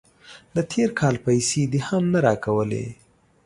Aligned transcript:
د 0.55 0.57
تیر 0.71 0.89
کال 0.99 1.15
پیسې 1.25 1.61
دې 1.71 1.79
هم 1.87 2.03
نه 2.13 2.19
راکولې. 2.25 2.85